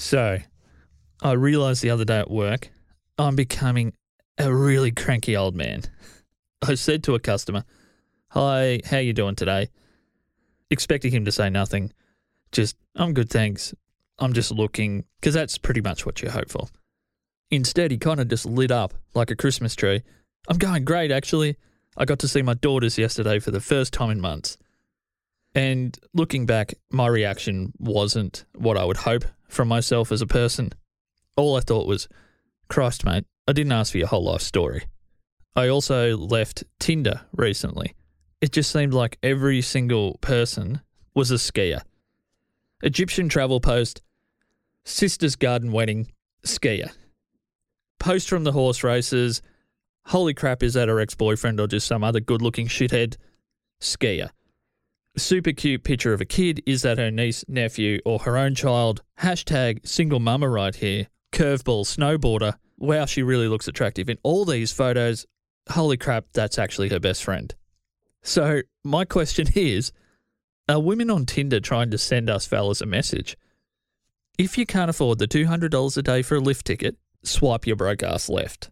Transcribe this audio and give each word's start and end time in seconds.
So, 0.00 0.38
I 1.22 1.32
realized 1.32 1.82
the 1.82 1.90
other 1.90 2.06
day 2.06 2.20
at 2.20 2.30
work, 2.30 2.70
I'm 3.18 3.36
becoming 3.36 3.92
a 4.38 4.50
really 4.50 4.92
cranky 4.92 5.36
old 5.36 5.54
man. 5.54 5.82
I 6.62 6.74
said 6.76 7.04
to 7.04 7.14
a 7.14 7.20
customer, 7.20 7.64
"Hi, 8.28 8.80
how 8.86 8.96
you 8.96 9.12
doing 9.12 9.34
today?" 9.34 9.68
Expecting 10.70 11.12
him 11.12 11.26
to 11.26 11.32
say 11.32 11.50
nothing. 11.50 11.92
Just, 12.50 12.76
"I'm 12.96 13.12
good, 13.12 13.28
thanks. 13.28 13.74
I'm 14.18 14.32
just 14.32 14.50
looking," 14.50 15.04
because 15.20 15.34
that's 15.34 15.58
pretty 15.58 15.82
much 15.82 16.06
what 16.06 16.22
you 16.22 16.30
hope 16.30 16.48
for. 16.48 16.68
Instead, 17.50 17.90
he 17.90 17.98
kind 17.98 18.20
of 18.20 18.28
just 18.28 18.46
lit 18.46 18.70
up 18.70 18.94
like 19.12 19.30
a 19.30 19.36
Christmas 19.36 19.76
tree. 19.76 20.02
I'm 20.48 20.56
going 20.56 20.86
great, 20.86 21.12
actually. 21.12 21.56
I 21.94 22.06
got 22.06 22.20
to 22.20 22.28
see 22.28 22.40
my 22.40 22.54
daughters 22.54 22.96
yesterday 22.96 23.38
for 23.38 23.50
the 23.50 23.60
first 23.60 23.92
time 23.92 24.10
in 24.10 24.20
months. 24.22 24.56
And 25.54 25.94
looking 26.14 26.46
back, 26.46 26.72
my 26.90 27.06
reaction 27.06 27.74
wasn't 27.78 28.46
what 28.54 28.78
I 28.78 28.84
would 28.86 28.96
hope 28.96 29.24
from 29.50 29.68
myself 29.68 30.12
as 30.12 30.22
a 30.22 30.26
person. 30.26 30.72
All 31.36 31.56
I 31.56 31.60
thought 31.60 31.86
was, 31.86 32.08
Christ, 32.68 33.04
mate, 33.04 33.24
I 33.46 33.52
didn't 33.52 33.72
ask 33.72 33.92
for 33.92 33.98
your 33.98 34.06
whole 34.06 34.24
life 34.24 34.42
story. 34.42 34.84
I 35.56 35.68
also 35.68 36.16
left 36.16 36.64
Tinder 36.78 37.22
recently. 37.32 37.94
It 38.40 38.52
just 38.52 38.70
seemed 38.70 38.94
like 38.94 39.18
every 39.22 39.60
single 39.60 40.18
person 40.20 40.80
was 41.14 41.30
a 41.30 41.34
skier. 41.34 41.82
Egyptian 42.82 43.28
travel 43.28 43.60
post, 43.60 44.00
sister's 44.84 45.36
garden 45.36 45.72
wedding, 45.72 46.12
skier. 46.44 46.90
Post 47.98 48.28
from 48.28 48.44
the 48.44 48.52
horse 48.52 48.82
races, 48.82 49.42
holy 50.06 50.32
crap, 50.32 50.62
is 50.62 50.74
that 50.74 50.88
her 50.88 51.00
ex 51.00 51.14
boyfriend 51.14 51.60
or 51.60 51.66
just 51.66 51.86
some 51.86 52.02
other 52.02 52.20
good 52.20 52.40
looking 52.40 52.68
shithead? 52.68 53.16
Skier. 53.80 54.30
Super 55.20 55.52
cute 55.52 55.84
picture 55.84 56.14
of 56.14 56.22
a 56.22 56.24
kid, 56.24 56.62
is 56.64 56.80
that 56.80 56.96
her 56.96 57.10
niece, 57.10 57.44
nephew, 57.46 58.00
or 58.06 58.20
her 58.20 58.38
own 58.38 58.54
child? 58.54 59.02
Hashtag 59.20 59.86
single 59.86 60.18
mama 60.18 60.48
right 60.48 60.74
here. 60.74 61.08
Curveball 61.30 61.84
snowboarder. 61.84 62.54
Wow, 62.78 63.04
she 63.04 63.22
really 63.22 63.46
looks 63.46 63.68
attractive. 63.68 64.08
In 64.08 64.16
all 64.22 64.46
these 64.46 64.72
photos, 64.72 65.26
holy 65.68 65.98
crap, 65.98 66.24
that's 66.32 66.58
actually 66.58 66.88
her 66.88 66.98
best 66.98 67.22
friend. 67.22 67.54
So, 68.22 68.62
my 68.82 69.04
question 69.04 69.46
is 69.54 69.92
Are 70.70 70.80
women 70.80 71.10
on 71.10 71.26
Tinder 71.26 71.60
trying 71.60 71.90
to 71.90 71.98
send 71.98 72.30
us 72.30 72.46
fellas 72.46 72.80
a 72.80 72.86
message? 72.86 73.36
If 74.38 74.56
you 74.56 74.64
can't 74.64 74.88
afford 74.88 75.18
the 75.18 75.28
$200 75.28 75.96
a 75.98 76.02
day 76.02 76.22
for 76.22 76.36
a 76.36 76.40
lift 76.40 76.64
ticket, 76.64 76.96
swipe 77.22 77.66
your 77.66 77.76
broke 77.76 78.02
ass 78.02 78.30
left. 78.30 78.70